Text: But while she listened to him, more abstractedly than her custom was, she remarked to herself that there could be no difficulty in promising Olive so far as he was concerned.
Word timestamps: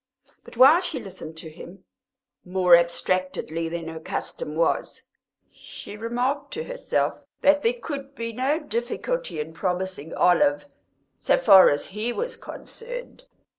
But 0.43 0.57
while 0.57 0.81
she 0.81 0.99
listened 0.99 1.37
to 1.37 1.49
him, 1.51 1.83
more 2.43 2.75
abstractedly 2.75 3.69
than 3.69 3.87
her 3.87 3.99
custom 3.99 4.55
was, 4.55 5.03
she 5.53 5.95
remarked 5.95 6.51
to 6.53 6.63
herself 6.63 7.21
that 7.41 7.61
there 7.61 7.79
could 7.79 8.15
be 8.15 8.33
no 8.33 8.59
difficulty 8.59 9.39
in 9.39 9.53
promising 9.53 10.11
Olive 10.15 10.65
so 11.17 11.37
far 11.37 11.69
as 11.69 11.85
he 11.93 12.11
was 12.11 12.35
concerned. 12.35 13.25